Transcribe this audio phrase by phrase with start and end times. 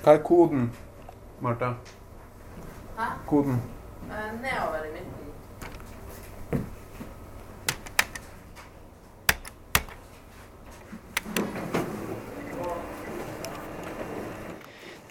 [0.00, 0.70] Hva er koden,
[1.44, 1.74] Martha?
[2.96, 3.08] Hæ?
[3.26, 3.58] Koden.
[4.08, 5.10] Eh, Nedover i midten.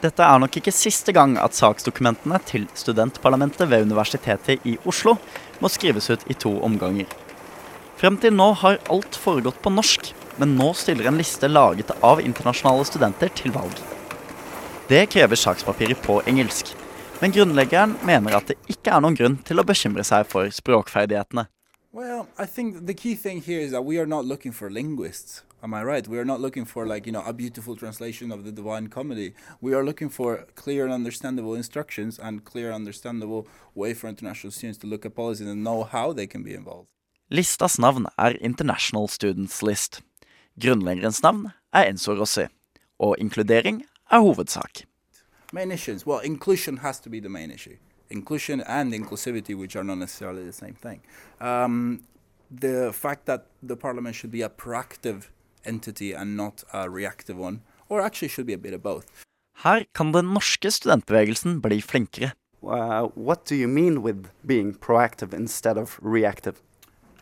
[0.00, 5.16] Dette er nok ikke siste gang at saksdokumentene til studentparlamentet ved Universitetet i Oslo
[5.58, 7.10] må skrives ut i to omganger.
[7.98, 12.22] Frem til nå har alt foregått på norsk, men nå stiller en liste laget av
[12.22, 13.95] internasjonale studenter til valg.
[14.88, 16.68] Det krever sakspapirer på engelsk,
[17.20, 21.48] men grunnleggeren mener at det ikke er noen grunn til å bekymre seg for språkferdighetene.
[21.90, 25.42] Well, I think the key thing here is that we are not looking for linguists.
[25.60, 26.06] Am I right?
[26.06, 29.34] We are not looking for like you know a beautiful translation of the Divine Comedy.
[29.60, 34.52] We are looking for clear and understandable instructions and clear and understandable way for international
[34.52, 36.86] students to look at policies and know how they can be involved.
[37.28, 40.00] Listas navn er International Students List.
[40.54, 42.46] Grunnleggerens navn er Enzo Rossi,
[43.00, 43.82] og inkludering
[44.12, 44.86] er hovedsak.
[45.52, 46.06] Main issues.
[46.06, 47.76] Well, inclusion has to be the main issue.
[48.10, 51.00] Inclusion and inclusivity, which are not necessarily the same thing.
[51.40, 52.00] Um,
[52.50, 55.28] the fact that the parliament should be a proactive
[55.64, 59.06] entity and not a reactive one, or actually should be a bit of both.
[59.62, 62.32] Her kan den norske studentbevegelsen bli flinkere.
[62.62, 66.60] Uh, what do you mean with being proactive instead of reactive?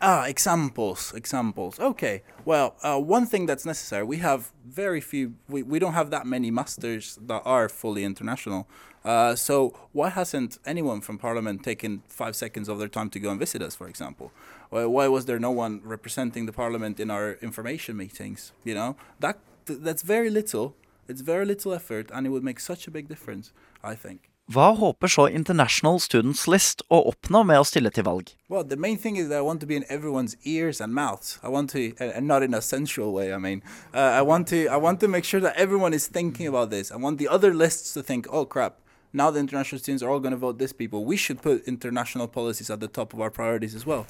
[0.06, 1.80] Ah, examples, examples.
[1.80, 2.22] Okay.
[2.44, 6.26] Well, uh, one thing that's necessary, we have very few, we, we don't have that
[6.26, 8.68] many masters that are fully international.
[9.02, 13.30] Uh, so why hasn't anyone from Parliament taken five seconds of their time to go
[13.30, 14.30] and visit us, for example?
[14.68, 18.52] Why, why was there no one representing the Parliament in our information meetings?
[18.62, 20.76] You know, that th- that's very little.
[21.08, 24.28] It's very little effort, and it would make such a big difference, I think.
[24.52, 28.34] Hva håper så International Students List å oppnå med å stille til valg?
[28.52, 31.38] Well, the main thing is that I want to be in everyone's ears and mouths.
[31.42, 33.32] I want to, and and not in a sensual way.
[33.32, 33.62] I mean,
[33.94, 36.92] uh, I want to, I want to make sure that everyone is thinking about this.
[36.92, 38.74] I want the other lists to think, oh crap,
[39.14, 41.06] now the international students are all going to vote this people.
[41.06, 44.04] We should put international policies at the top of our priorities as well.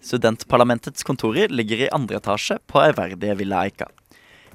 [0.00, 3.92] Studentparlamentets kontorer ligger i andre etasje på ærverdige Villa Eika.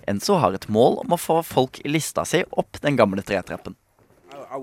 [0.07, 3.75] Enzo har et mål om å få folk i lista si opp den gamle tretrappen.
[4.31, 4.61] Uh,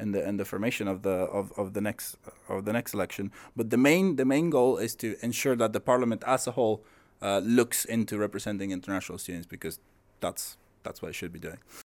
[0.00, 2.16] and the, in the formation of the of, of the next
[2.48, 3.30] of the next election.
[3.54, 6.82] But the main the main goal is to ensure that the parliament as a whole
[7.22, 9.78] uh, looks into representing international students because
[10.20, 11.58] that's that's what it should be doing.